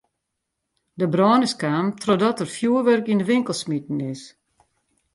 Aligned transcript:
De 0.99 1.05
brân 1.13 1.45
is 1.47 1.55
kaam 1.61 1.87
trochdat 2.01 2.39
der 2.39 2.49
fjurwurk 2.55 3.05
yn 3.11 3.21
de 3.21 3.25
winkel 3.31 3.55
smiten 3.61 3.99
is. 4.13 4.21